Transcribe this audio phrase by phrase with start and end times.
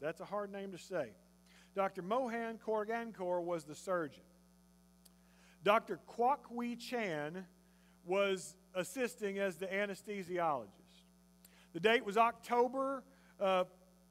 [0.00, 1.10] That's a hard name to say.
[1.74, 2.02] Dr.
[2.02, 4.22] Mohan Korgankor was the surgeon.
[5.64, 5.98] Dr.
[6.08, 7.46] Kwok Wee Chan
[8.04, 10.68] was assisting as the anesthesiologist.
[11.72, 13.02] The date was October
[13.40, 13.64] uh,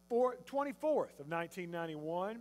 [0.09, 2.39] 24th of 1991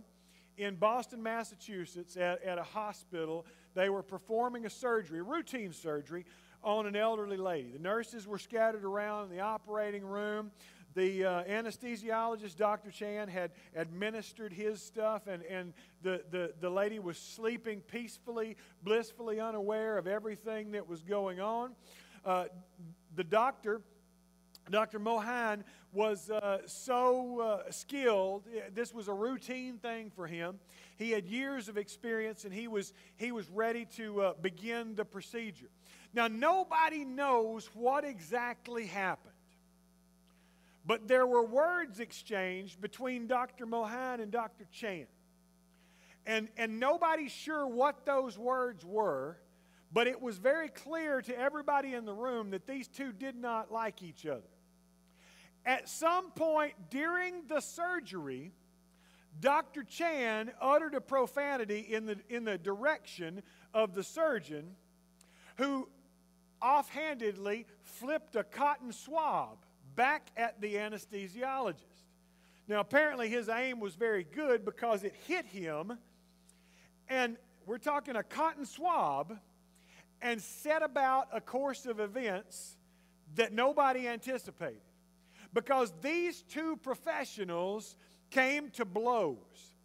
[0.57, 3.45] in Boston, Massachusetts, at, at a hospital.
[3.73, 6.25] They were performing a surgery, routine surgery,
[6.63, 7.71] on an elderly lady.
[7.71, 10.51] The nurses were scattered around in the operating room.
[10.93, 12.91] The uh, anesthesiologist, Dr.
[12.91, 19.39] Chan, had administered his stuff, and, and the, the, the lady was sleeping peacefully, blissfully
[19.39, 21.71] unaware of everything that was going on.
[22.25, 22.45] Uh,
[23.15, 23.81] the doctor,
[24.69, 24.99] Dr.
[24.99, 25.63] Mohan,
[25.93, 28.43] was uh, so uh, skilled.
[28.73, 30.59] This was a routine thing for him.
[30.97, 35.05] He had years of experience, and he was, he was ready to uh, begin the
[35.05, 35.69] procedure.
[36.13, 39.30] Now, nobody knows what exactly happened.
[40.85, 43.65] But there were words exchanged between Dr.
[43.65, 44.65] Mohan and Dr.
[44.71, 45.05] Chan.
[46.25, 49.37] And, and nobody's sure what those words were,
[49.91, 53.71] but it was very clear to everybody in the room that these two did not
[53.71, 54.49] like each other.
[55.65, 58.51] At some point during the surgery,
[59.39, 59.83] Dr.
[59.83, 64.75] Chan uttered a profanity in the, in the direction of the surgeon
[65.57, 65.87] who
[66.61, 69.57] offhandedly flipped a cotton swab
[69.95, 71.85] back at the anesthesiologist.
[72.67, 75.97] Now, apparently, his aim was very good because it hit him,
[77.09, 79.37] and we're talking a cotton swab,
[80.21, 82.77] and set about a course of events
[83.35, 84.81] that nobody anticipated.
[85.53, 87.95] Because these two professionals
[88.29, 89.75] came to blows.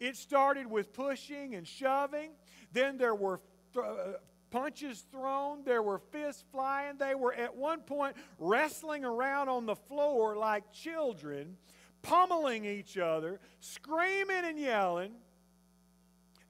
[0.00, 2.30] It started with pushing and shoving,
[2.72, 3.40] then there were
[3.76, 4.14] uh,
[4.52, 6.98] punches thrown, there were fists flying.
[6.98, 11.56] They were at one point wrestling around on the floor like children,
[12.02, 15.12] pummeling each other, screaming and yelling.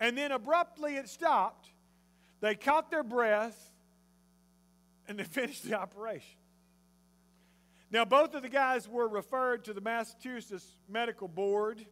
[0.01, 1.71] And then abruptly it stopped.
[2.41, 3.71] They caught their breath
[5.09, 6.39] and they finished the operation.
[7.91, 11.85] Now, both of the guys were referred to the Massachusetts Medical Board,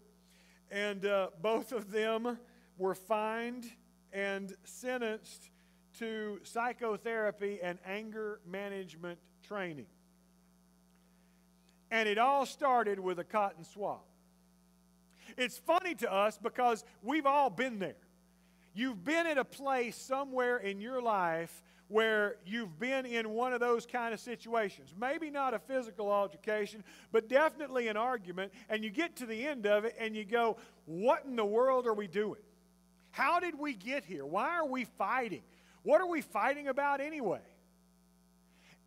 [0.71, 2.39] and uh, both of them
[2.79, 3.67] were fined
[4.11, 5.51] and sentenced
[6.01, 9.87] to psychotherapy and anger management training.
[11.91, 14.01] And it all started with a cotton swab.
[15.37, 17.97] It's funny to us because we've all been there.
[18.73, 23.61] You've been at a place somewhere in your life where you've been in one of
[23.61, 24.95] those kind of situations.
[24.99, 26.83] Maybe not a physical altercation,
[27.13, 28.53] but definitely an argument.
[28.69, 30.57] And you get to the end of it and you go,
[30.87, 32.41] What in the world are we doing?
[33.11, 34.25] How did we get here?
[34.25, 35.43] Why are we fighting?
[35.83, 37.41] What are we fighting about anyway?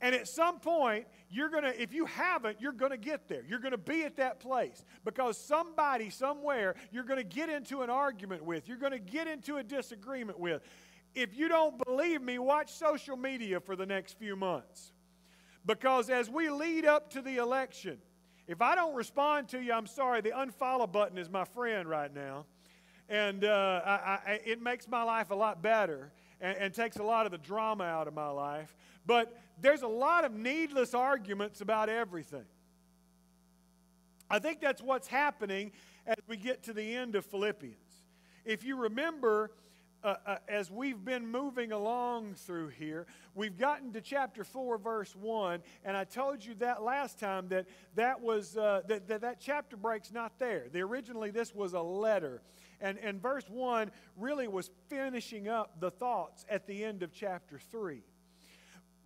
[0.02, 3.42] And at some point, you're going to, if you haven't, you're going to get there.
[3.48, 7.84] You're going to be at that place because somebody, somewhere, you're going to get into
[7.84, 8.68] an argument with.
[8.68, 10.62] You're going to get into a disagreement with.
[11.16, 14.92] If you don't believe me, watch social media for the next few months.
[15.66, 17.98] Because as we lead up to the election,
[18.46, 22.14] if I don't respond to you, I'm sorry, the unfollow button is my friend right
[22.14, 22.46] now.
[23.08, 26.12] And uh, I, I, it makes my life a lot better
[26.44, 28.76] and, and takes a lot of the drama out of my life.
[29.08, 32.46] But there's a lot of needless arguments about everything.
[34.30, 35.72] I think that's what's happening
[36.06, 37.78] as we get to the end of Philippians.
[38.46, 39.52] If you remember,
[40.04, 43.06] uh, uh, as we've been moving along through here,
[43.36, 47.68] we've gotten to chapter 4, verse 1, and I told you that last time that
[47.96, 50.66] that, was, uh, that, that, that chapter break's not there.
[50.72, 52.42] The, originally, this was a letter.
[52.84, 57.58] And, and verse 1 really was finishing up the thoughts at the end of chapter
[57.58, 58.02] 3.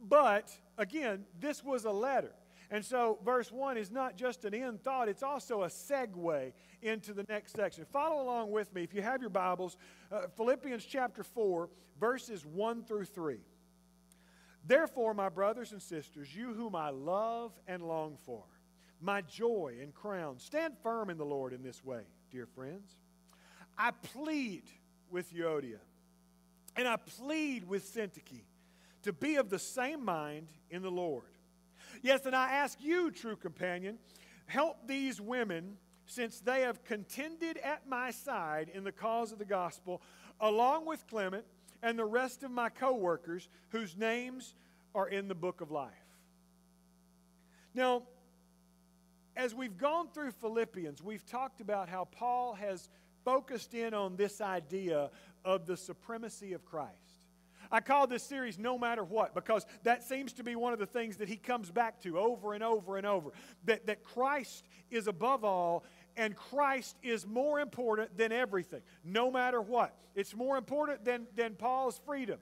[0.02, 2.34] But, again, this was a letter.
[2.72, 7.14] And so, verse 1 is not just an end thought, it's also a segue into
[7.14, 7.86] the next section.
[7.94, 9.78] Follow along with me if you have your Bibles.
[10.12, 13.38] Uh, Philippians chapter 4, verses 1 through 3.
[14.66, 18.44] Therefore, my brothers and sisters, you whom I love and long for,
[19.00, 22.02] my joy and crown, stand firm in the Lord in this way,
[22.32, 22.98] dear friends.
[23.78, 24.64] I plead
[25.10, 25.80] with Euodia
[26.76, 28.44] and I plead with Syntyche
[29.04, 31.24] to be of the same mind in the Lord.
[32.02, 33.98] Yes, and I ask you, true companion,
[34.46, 39.46] help these women since they have contended at my side in the cause of the
[39.46, 40.02] gospel,
[40.40, 41.46] along with Clement
[41.84, 44.56] and the rest of my co workers whose names
[44.96, 45.92] are in the book of life.
[47.74, 48.04] Now,
[49.36, 52.90] as we've gone through Philippians, we've talked about how Paul has
[53.28, 55.10] focused in on this idea
[55.44, 56.94] of the supremacy of Christ.
[57.70, 60.86] I call this series No Matter What because that seems to be one of the
[60.86, 63.32] things that he comes back to over and over and over
[63.66, 65.84] that, that Christ is above all
[66.16, 69.94] and Christ is more important than everything, no matter what.
[70.16, 72.40] It's more important than, than Paul's freedom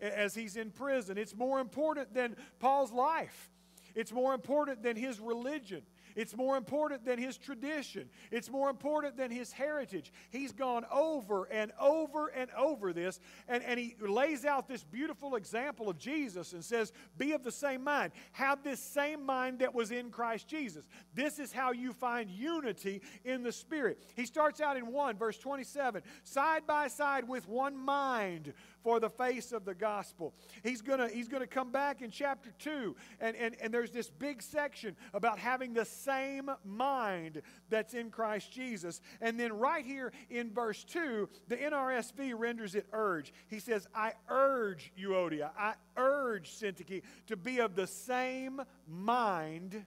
[0.00, 1.18] as he's in prison.
[1.18, 3.50] It's more important than Paul's life.
[3.96, 5.82] It's more important than his religion.
[6.14, 8.08] It's more important than his tradition.
[8.30, 10.12] It's more important than his heritage.
[10.30, 15.36] He's gone over and over and over this, and, and he lays out this beautiful
[15.36, 18.12] example of Jesus and says, Be of the same mind.
[18.32, 20.86] Have this same mind that was in Christ Jesus.
[21.14, 24.02] This is how you find unity in the Spirit.
[24.14, 28.52] He starts out in 1, verse 27 side by side with one mind
[28.82, 30.34] for the face of the gospel.
[30.62, 34.42] He's going he's gonna come back in chapter 2, and, and, and there's this big
[34.42, 39.00] section about having the same mind that's in Christ Jesus.
[39.20, 43.32] And then right here in verse 2, the NRSV renders it urge.
[43.48, 49.84] He says, I urge Euodia, I urge Syntyche to be of the same mind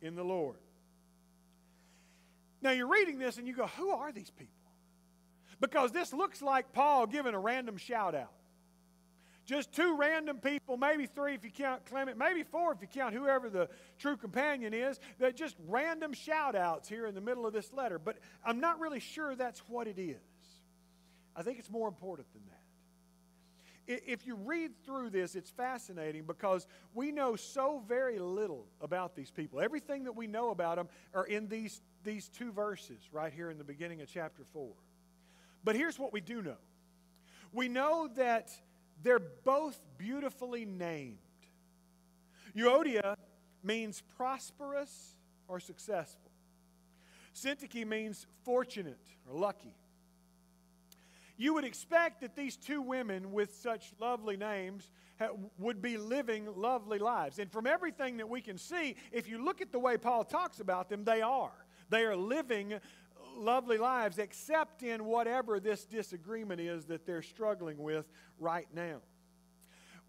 [0.00, 0.56] in the Lord.
[2.60, 4.52] Now you're reading this and you go, Who are these people?
[5.60, 8.32] Because this looks like Paul giving a random shout out.
[9.52, 13.12] Just two random people, maybe three if you count Clement, maybe four if you count
[13.12, 13.68] whoever the
[13.98, 17.98] true companion is, that just random shout outs here in the middle of this letter.
[17.98, 20.16] But I'm not really sure that's what it is.
[21.36, 24.02] I think it's more important than that.
[24.10, 29.30] If you read through this, it's fascinating because we know so very little about these
[29.30, 29.60] people.
[29.60, 33.58] Everything that we know about them are in these, these two verses right here in
[33.58, 34.70] the beginning of chapter 4.
[35.62, 36.56] But here's what we do know
[37.52, 38.50] we know that
[39.02, 41.18] they're both beautifully named.
[42.56, 43.16] Euodia
[43.62, 45.16] means prosperous
[45.48, 46.30] or successful.
[47.34, 49.74] Syntyche means fortunate or lucky.
[51.36, 54.90] You would expect that these two women with such lovely names
[55.58, 57.38] would be living lovely lives.
[57.38, 60.60] And from everything that we can see, if you look at the way Paul talks
[60.60, 61.52] about them, they are.
[61.88, 62.74] They are living
[63.36, 68.06] lovely lives, except in whatever this disagreement is that they're struggling with
[68.38, 68.98] right now.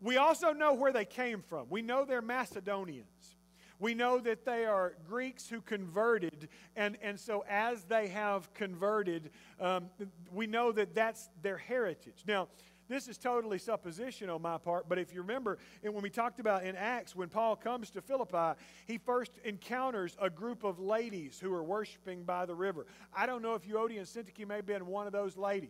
[0.02, 1.68] We also know where they came from.
[1.70, 3.36] We know they're Macedonians.
[3.80, 9.32] We know that they are Greeks who converted, and, and so as they have converted,
[9.60, 9.90] um,
[10.32, 12.24] we know that that's their heritage.
[12.28, 12.48] Now,
[12.94, 16.40] this is totally supposition on my part, but if you remember, and when we talked
[16.40, 21.40] about in Acts, when Paul comes to Philippi, he first encounters a group of ladies
[21.40, 22.86] who are worshiping by the river.
[23.16, 25.70] I don't know if Euodia and Syntyche may have been one of those ladies.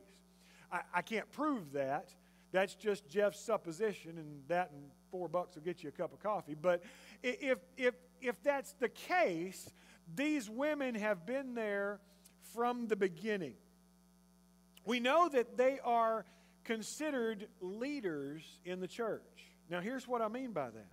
[0.72, 2.14] I, I can't prove that.
[2.52, 6.20] That's just Jeff's supposition, and that and four bucks will get you a cup of
[6.20, 6.56] coffee.
[6.60, 6.84] But
[7.24, 9.72] if, if, if that's the case,
[10.16, 12.00] these women have been there
[12.54, 13.54] from the beginning.
[14.86, 16.26] We know that they are
[16.64, 19.22] considered leaders in the church.
[19.70, 20.92] Now, here's what I mean by that.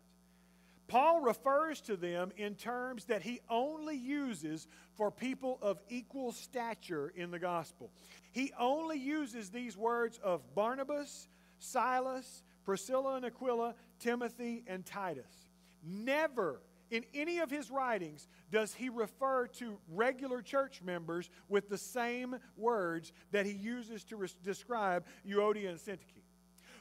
[0.88, 7.12] Paul refers to them in terms that he only uses for people of equal stature
[7.14, 7.92] in the gospel.
[8.32, 11.28] He only uses these words of Barnabas,
[11.60, 15.32] Silas, Priscilla and Aquila, Timothy, and Titus.
[15.84, 21.78] Never in any of his writings does he refer to regular church members with the
[21.78, 26.24] same words that he uses to describe Euodia and Syntyche.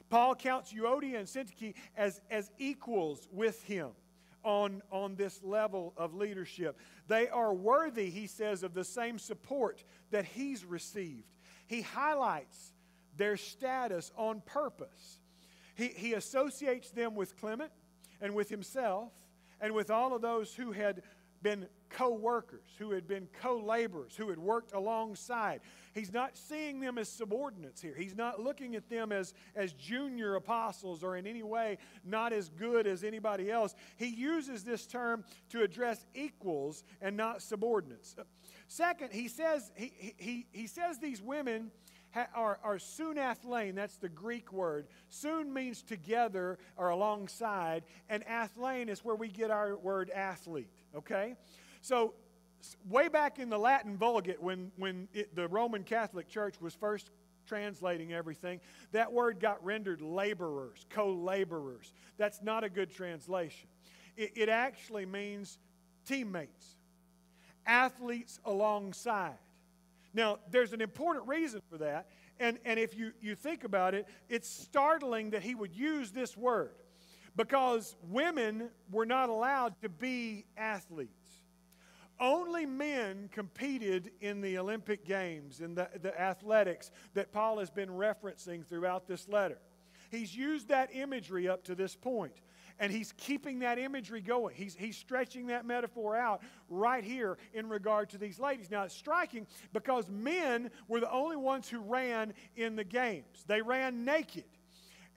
[0.10, 3.90] Paul counts Euodia and Syntyche as, as equals with him
[4.44, 6.80] on, on this level of leadership.
[7.08, 11.36] They are worthy, he says, of the same support that he's received.
[11.68, 12.74] He highlights
[13.16, 15.20] their status on purpose.
[15.76, 17.72] He, he associates them with Clement
[18.22, 19.12] and with himself
[19.62, 21.02] and with all of those who had
[21.42, 25.62] been co workers, who had been co laborers, who had worked alongside.
[25.94, 27.96] He's not seeing them as subordinates here.
[27.98, 32.50] He's not looking at them as, as junior apostles or in any way not as
[32.50, 33.76] good as anybody else.
[33.98, 38.16] He uses this term to address equals and not subordinates.
[38.68, 41.72] Second, he says, he, he, he says these women
[42.16, 44.88] are, are sunathlein, that's the Greek word.
[45.10, 51.36] Soon means together or alongside, and athlein is where we get our word athlete, okay?
[51.82, 52.14] So,
[52.90, 57.10] way back in the Latin Vulgate, when, when it, the Roman Catholic Church was first
[57.48, 58.60] translating everything,
[58.92, 61.94] that word got rendered laborers, co laborers.
[62.18, 63.68] That's not a good translation.
[64.18, 65.58] It, it actually means
[66.06, 66.76] teammates,
[67.66, 69.38] athletes alongside.
[70.14, 72.10] Now, there's an important reason for that.
[72.40, 76.38] And, and if you, you think about it, it's startling that he would use this
[76.38, 76.72] word
[77.36, 81.14] because women were not allowed to be athletes.
[82.20, 87.90] Only men competed in the Olympic Games, in the, the athletics that Paul has been
[87.90, 89.60] referencing throughout this letter.
[90.12, 92.42] He's used that imagery up to this point.
[92.80, 94.56] And he's keeping that imagery going.
[94.56, 98.72] He's, he's stretching that metaphor out right here in regard to these ladies.
[98.72, 103.62] Now, it's striking because men were the only ones who ran in the games, they
[103.62, 104.46] ran naked.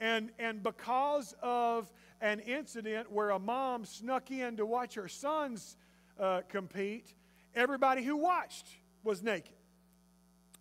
[0.01, 5.77] And, and because of an incident where a mom snuck in to watch her sons
[6.19, 7.15] uh, compete,
[7.55, 8.67] everybody who watched
[9.05, 9.55] was naked.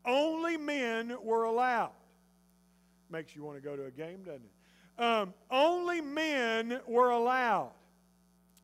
[0.05, 1.91] Only men were allowed.
[3.10, 4.51] Makes you want to go to a game, doesn't it?
[4.98, 7.71] Um, only men were allowed.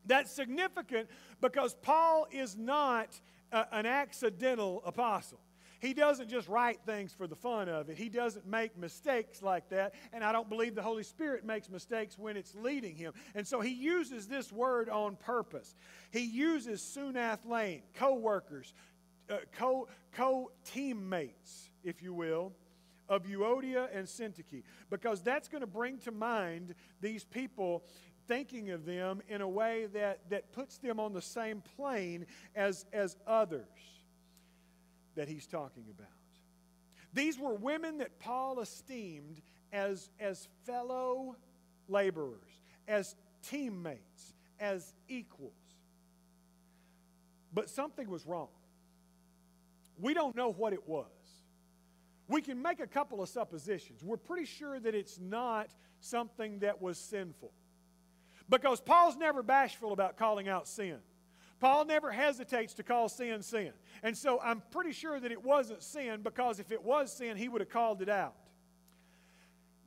[0.06, 1.08] That's significant
[1.40, 3.20] because Paul is not
[3.52, 5.40] a, an accidental apostle.
[5.80, 7.96] He doesn't just write things for the fun of it.
[7.96, 9.94] He doesn't make mistakes like that.
[10.12, 13.12] And I don't believe the Holy Spirit makes mistakes when it's leading him.
[13.34, 15.76] And so he uses this word on purpose.
[16.10, 18.74] He uses sunathlein, co workers,
[19.30, 22.52] uh, co teammates, if you will,
[23.08, 27.84] of Euodia and Syntyche, because that's going to bring to mind these people
[28.26, 32.84] thinking of them in a way that, that puts them on the same plane as,
[32.92, 33.64] as others
[35.16, 36.08] that he's talking about.
[37.14, 39.40] These were women that Paul esteemed
[39.72, 41.36] as, as fellow
[41.88, 45.52] laborers, as teammates, as equals.
[47.52, 48.48] But something was wrong.
[49.98, 51.06] We don't know what it was.
[52.28, 54.04] We can make a couple of suppositions.
[54.04, 55.70] We're pretty sure that it's not
[56.00, 57.50] something that was sinful.
[58.48, 60.98] Because Paul's never bashful about calling out sin.
[61.60, 63.72] Paul never hesitates to call sin sin.
[64.02, 67.48] And so I'm pretty sure that it wasn't sin because if it was sin, he
[67.48, 68.34] would have called it out.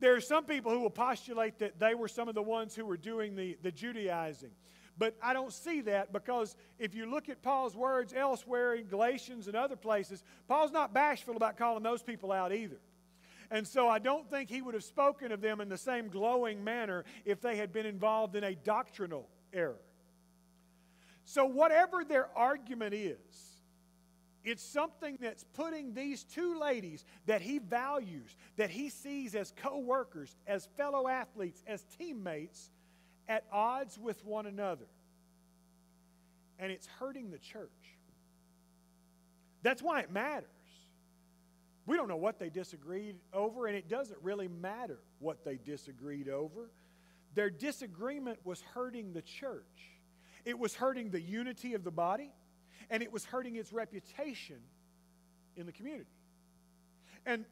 [0.00, 2.84] There are some people who will postulate that they were some of the ones who
[2.84, 4.50] were doing the, the Judaizing.
[4.98, 9.46] But I don't see that because if you look at Paul's words elsewhere in Galatians
[9.48, 12.78] and other places, Paul's not bashful about calling those people out either.
[13.50, 16.64] And so I don't think he would have spoken of them in the same glowing
[16.64, 19.80] manner if they had been involved in a doctrinal error.
[21.24, 23.16] So, whatever their argument is,
[24.44, 29.78] it's something that's putting these two ladies that he values, that he sees as co
[29.78, 32.70] workers, as fellow athletes, as teammates,
[33.32, 34.84] at odds with one another.
[36.58, 37.70] And it's hurting the church.
[39.62, 40.48] That's why it matters.
[41.86, 46.28] We don't know what they disagreed over, and it doesn't really matter what they disagreed
[46.28, 46.70] over.
[47.34, 49.64] Their disagreement was hurting the church,
[50.44, 52.30] it was hurting the unity of the body,
[52.90, 54.58] and it was hurting its reputation
[55.56, 56.10] in the community.
[57.24, 57.46] And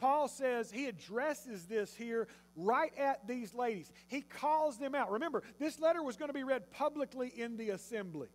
[0.00, 2.26] Paul says he addresses this here
[2.56, 3.92] right at these ladies.
[4.08, 5.10] He calls them out.
[5.12, 8.28] Remember, this letter was going to be read publicly in the assembly.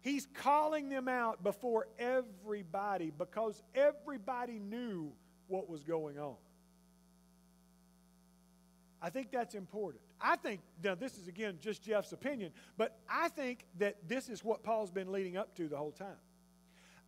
[0.00, 5.12] He's calling them out before everybody because everybody knew
[5.46, 6.36] what was going on.
[9.00, 10.02] I think that's important.
[10.20, 14.42] I think, now this is again just Jeff's opinion, but I think that this is
[14.42, 16.16] what Paul's been leading up to the whole time.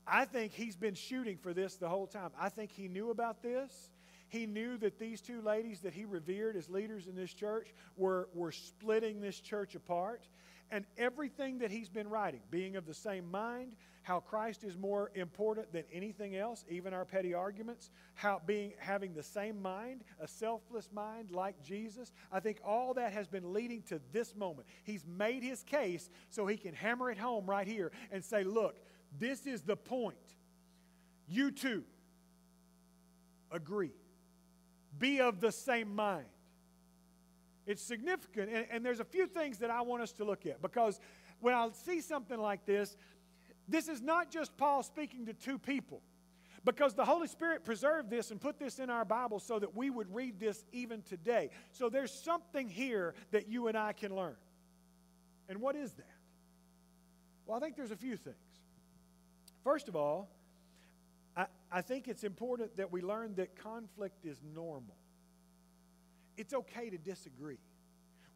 [0.07, 2.31] I think he's been shooting for this the whole time.
[2.39, 3.91] I think he knew about this.
[4.29, 8.29] He knew that these two ladies that he revered as leaders in this church were,
[8.35, 10.27] were splitting this church apart.
[10.71, 15.11] And everything that he's been writing, being of the same mind, how Christ is more
[15.15, 20.27] important than anything else, even our petty arguments, how being having the same mind, a
[20.27, 24.67] selfless mind like Jesus, I think all that has been leading to this moment.
[24.83, 28.77] He's made his case so he can hammer it home right here and say, look,
[29.19, 30.17] this is the point.
[31.29, 31.85] You two
[33.51, 33.93] agree.
[34.99, 36.27] Be of the same mind.
[37.67, 40.63] It's significant, and, and, there's a few things that I want us to look at
[40.63, 41.01] because
[41.41, 42.97] when I see something like this,
[43.69, 46.01] this is not just Paul speaking to two people
[46.65, 49.91] because the Holy Spirit preserved this and put this in our Bible so that we
[49.91, 51.51] would read this even today.
[51.73, 54.37] So there's something here that you and I can learn.
[55.49, 56.07] And what is that?
[57.47, 58.37] Well, I think there's a few things.
[59.67, 60.29] First of all,
[61.37, 64.95] I, I think it's important that we learn that conflict is normal.
[66.37, 67.59] It's okay to disagree.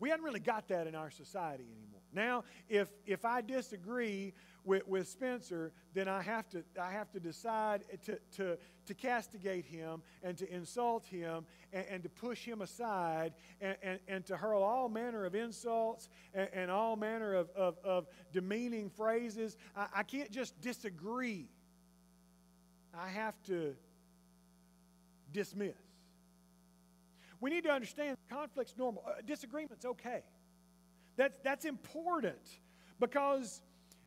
[0.00, 2.00] We haven't really got that in our society anymore.
[2.12, 4.33] Now, if, if I disagree
[4.64, 9.64] with, with Spencer, then I have to, I have to decide to, to, to castigate
[9.64, 14.37] him and to insult him and, and to push him aside and, and, and, to
[14.37, 19.57] hurl all manner of insults and, and all manner of, of, of demeaning phrases.
[19.76, 21.47] I, I can't just disagree,
[22.92, 23.76] I have to
[25.33, 25.90] dismiss.
[27.41, 29.03] We need to understand conflict's normal.
[29.07, 30.23] Uh, disagreement's okay.
[31.17, 32.61] That's, that's important
[32.99, 33.63] because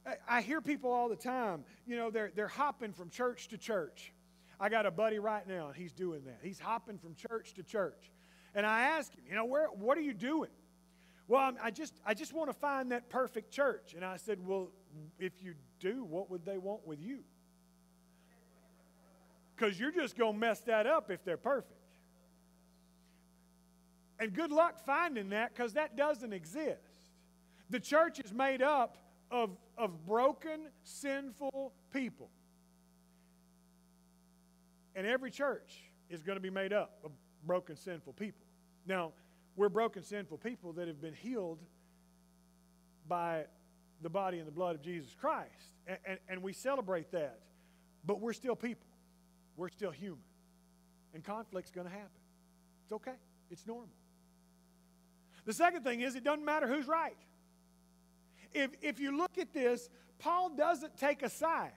[0.05, 3.57] I, I hear people all the time, you know, they're, they're hopping from church to
[3.57, 4.13] church.
[4.59, 6.39] I got a buddy right now, and he's doing that.
[6.41, 8.11] He's hopping from church to church.
[8.55, 10.51] And I ask him, you know, where, what are you doing?
[11.27, 13.93] Well, I'm, I just, I just want to find that perfect church.
[13.95, 14.69] And I said, well,
[15.19, 17.19] if you do, what would they want with you?
[19.55, 21.82] Because you're just going to mess that up if they're perfect.
[24.23, 27.11] And good luck finding that because that doesn't exist.
[27.69, 28.97] The church is made up
[29.29, 32.29] of, of broken, sinful people.
[34.95, 35.73] And every church
[36.09, 37.11] is going to be made up of
[37.45, 38.45] broken, sinful people.
[38.87, 39.11] Now,
[39.57, 41.59] we're broken, sinful people that have been healed
[43.09, 43.43] by
[44.03, 45.73] the body and the blood of Jesus Christ.
[45.85, 47.39] And, and, and, we celebrate that.
[48.05, 48.87] But we're still people,
[49.57, 50.23] we're still human.
[51.13, 52.07] And conflict's going to happen.
[52.85, 53.17] It's okay,
[53.51, 53.89] it's normal.
[55.45, 57.17] The second thing is, it doesn't matter who's right.
[58.53, 61.71] If, if you look at this, Paul doesn't take a side.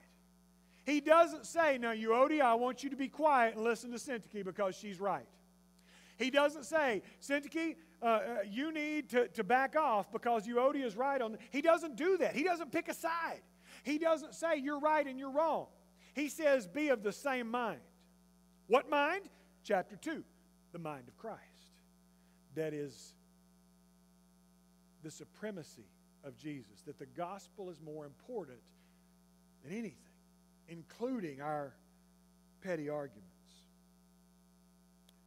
[0.84, 4.44] He doesn't say, Now, Euodia, I want you to be quiet and listen to Syntyche
[4.44, 5.26] because she's right.
[6.16, 10.96] He doesn't say, Syntyche, uh, uh, you need to, to back off because Euodia is
[10.96, 11.38] right on.
[11.50, 12.34] He doesn't do that.
[12.34, 13.42] He doesn't pick a side.
[13.82, 15.66] He doesn't say you're right and you're wrong.
[16.14, 17.80] He says, be of the same mind.
[18.68, 19.22] What mind?
[19.64, 20.22] Chapter 2,
[20.72, 21.40] the mind of Christ.
[22.54, 23.15] That is
[25.06, 25.86] the supremacy
[26.24, 28.58] of Jesus, that the gospel is more important
[29.62, 29.94] than anything,
[30.68, 31.72] including our
[32.60, 33.22] petty arguments.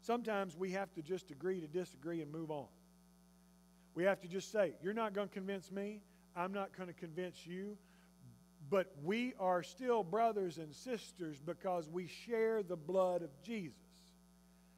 [0.02, 2.68] Sometimes we have to just agree to disagree and move on.
[3.96, 6.02] We have to just say, You're not going to convince me.
[6.36, 7.78] I'm not going to convince you.
[8.70, 13.78] But we are still brothers and sisters because we share the blood of Jesus.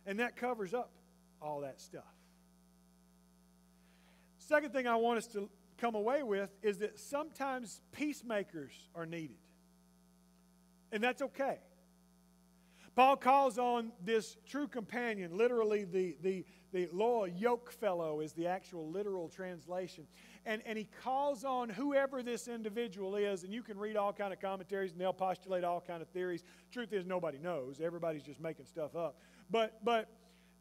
[0.05, 0.91] And that covers up
[1.41, 2.03] all that stuff.
[4.51, 9.37] Second thing I want us to come away with is that sometimes peacemakers are needed.
[10.91, 11.59] And that's okay.
[12.93, 16.43] Paul calls on this true companion, literally the, the,
[16.73, 20.05] the loyal yoke fellow is the actual literal translation.
[20.45, 24.33] And, and he calls on whoever this individual is, and you can read all kind
[24.33, 26.43] of commentaries and they'll postulate all kind of theories.
[26.73, 27.79] Truth is nobody knows.
[27.79, 29.21] Everybody's just making stuff up.
[29.49, 30.09] But but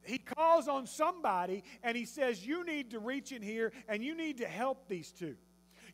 [0.03, 4.15] he calls on somebody and he says, You need to reach in here and you
[4.15, 5.37] need to help these two.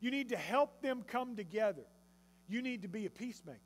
[0.01, 1.85] You need to help them come together.
[2.49, 3.61] You need to be a peacemaker.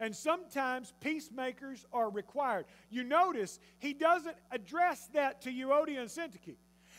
[0.00, 2.64] And sometimes peacemakers are required.
[2.90, 6.56] You notice he doesn't address that to Euodia and Syntyche.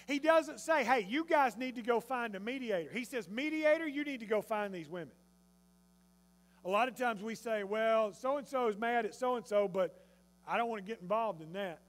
[0.08, 2.90] He doesn't say, hey, you guys need to go find a mediator.
[2.94, 5.14] He says, mediator, you need to go find these women.
[6.66, 9.46] A lot of times we say, well, so and so is mad at so and
[9.46, 10.00] so, but
[10.48, 11.80] I don't want to get involved in that.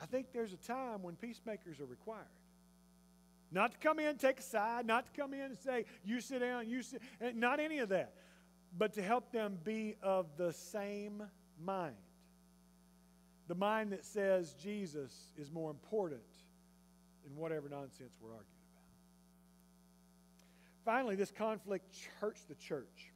[0.00, 2.24] I think there's a time when peacemakers are required.
[3.50, 6.40] Not to come in, take a side, not to come in and say, you sit
[6.40, 7.00] down, you sit,
[7.34, 8.12] not any of that
[8.76, 11.22] but to help them be of the same
[11.62, 11.94] mind.
[13.46, 16.20] The mind that says Jesus is more important
[17.24, 18.84] than whatever nonsense we're arguing about.
[20.84, 23.12] Finally, this conflict hurts the church.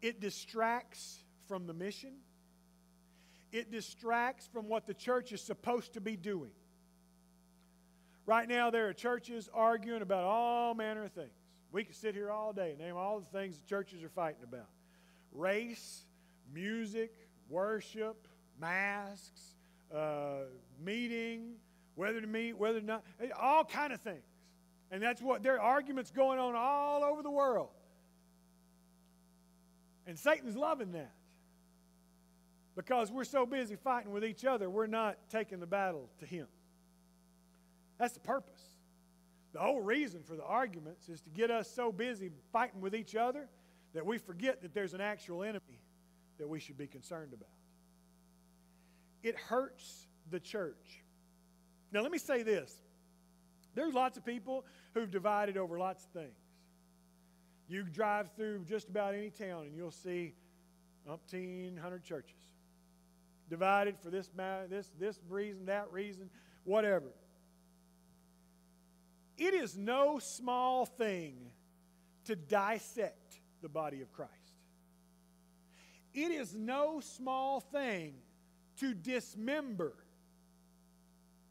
[0.00, 2.12] It distracts from the mission.
[3.52, 6.50] It distracts from what the church is supposed to be doing.
[8.24, 11.34] Right now, there are churches arguing about all manner of things.
[11.70, 14.42] We could sit here all day and name all the things the churches are fighting
[14.42, 14.68] about
[15.32, 16.04] race,
[16.52, 17.12] music,
[17.48, 18.28] worship,
[18.60, 19.54] masks,
[19.94, 20.44] uh,
[20.82, 21.54] meeting,
[21.94, 23.04] whether to meet, whether to not,
[23.40, 24.24] all kind of things.
[24.90, 27.70] And that's what there are arguments going on all over the world.
[30.06, 31.12] And Satan's loving that.
[32.74, 36.46] Because we're so busy fighting with each other, we're not taking the battle to him.
[37.98, 38.62] That's the purpose.
[39.52, 43.14] The whole reason for the arguments is to get us so busy fighting with each
[43.14, 43.48] other
[43.92, 45.82] that we forget that there's an actual enemy
[46.38, 47.50] that we should be concerned about.
[49.22, 51.02] It hurts the church.
[51.92, 52.74] Now, let me say this
[53.74, 56.38] there's lots of people who've divided over lots of things.
[57.68, 60.34] You drive through just about any town and you'll see
[61.08, 62.51] umpteen hundred churches
[63.48, 66.30] divided for this, matter, this, this reason, that reason,
[66.64, 67.12] whatever.
[69.36, 71.50] It is no small thing
[72.24, 74.32] to dissect the body of Christ.
[76.14, 78.14] It is no small thing
[78.78, 79.94] to dismember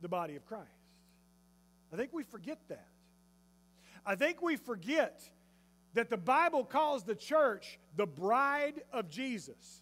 [0.02, 0.68] the body of Christ.
[1.94, 2.88] I think we forget that.
[4.06, 5.24] I think we forget
[5.94, 9.81] that the Bible calls the church the bride of Jesus.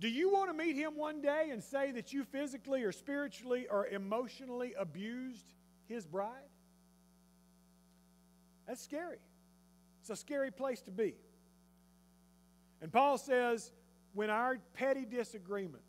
[0.00, 3.66] Do you want to meet him one day and say that you physically or spiritually
[3.70, 5.44] or emotionally abused
[5.88, 6.48] his bride?
[8.66, 9.18] That's scary.
[10.00, 11.14] It's a scary place to be.
[12.80, 13.72] And Paul says
[14.14, 15.84] when our petty disagreements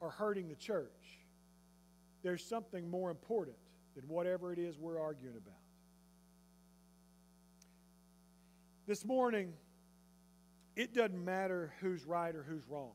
[0.00, 0.92] are hurting the church,
[2.22, 3.56] there's something more important
[3.96, 5.54] than whatever it is we're arguing about.
[8.86, 9.52] This morning,
[10.76, 12.92] it doesn't matter who's right or who's wrong.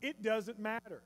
[0.00, 1.02] It doesn't matter.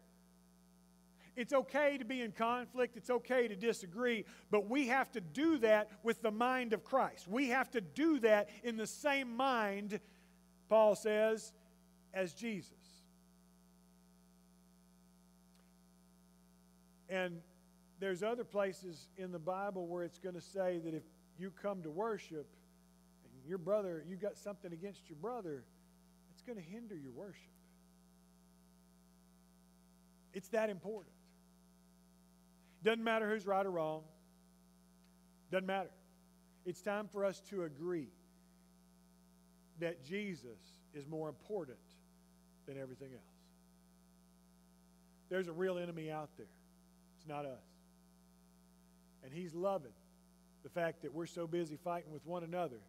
[1.36, 5.58] It's okay to be in conflict, it's okay to disagree, but we have to do
[5.58, 7.28] that with the mind of Christ.
[7.28, 10.00] We have to do that in the same mind,
[10.70, 11.52] Paul says,
[12.14, 12.72] as Jesus.
[17.10, 17.40] And
[18.00, 21.02] there's other places in the Bible where it's going to say that if
[21.38, 22.46] you come to worship
[23.46, 25.64] your brother, you got something against your brother,
[26.32, 27.50] it's going to hinder your worship.
[30.32, 31.14] It's that important.
[32.82, 34.02] Doesn't matter who's right or wrong.
[35.50, 35.90] Doesn't matter.
[36.66, 38.08] It's time for us to agree
[39.80, 40.58] that Jesus
[40.94, 41.78] is more important
[42.66, 43.22] than everything else.
[45.28, 46.46] There's a real enemy out there.
[47.16, 47.64] It's not us.
[49.24, 49.92] And he's loving
[50.62, 52.80] the fact that we're so busy fighting with one another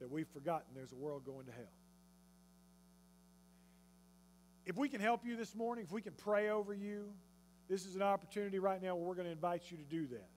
[0.00, 1.72] that we've forgotten there's a world going to hell.
[4.66, 7.10] If we can help you this morning, if we can pray over you,
[7.68, 10.28] this is an opportunity right now where we're going to invite you to do that.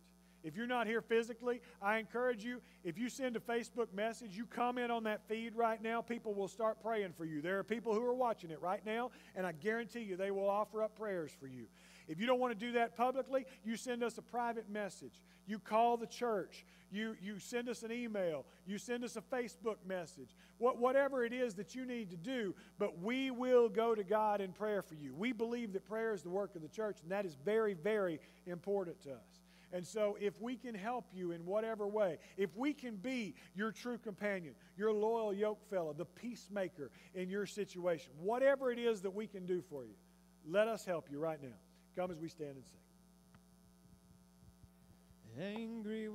[0.43, 4.45] If you're not here physically, I encourage you, if you send a Facebook message, you
[4.45, 7.41] comment on that feed right now, people will start praying for you.
[7.41, 10.49] There are people who are watching it right now, and I guarantee you they will
[10.49, 11.65] offer up prayers for you.
[12.07, 15.21] If you don't want to do that publicly, you send us a private message.
[15.45, 16.65] You call the church.
[16.89, 18.45] You, you send us an email.
[18.65, 20.35] You send us a Facebook message.
[20.57, 24.39] What, whatever it is that you need to do, but we will go to God
[24.39, 25.13] in prayer for you.
[25.13, 28.19] We believe that prayer is the work of the church, and that is very, very
[28.45, 29.41] important to us.
[29.73, 33.73] And so, if we can help you in whatever way, if we can be your
[33.73, 39.13] true companion, your loyal yoke fellow, the peacemaker in your situation, whatever it is that
[39.13, 39.95] we can do for you,
[40.47, 41.57] let us help you right now.
[41.97, 42.77] Come as we stand and sing.
[45.41, 46.07] Angry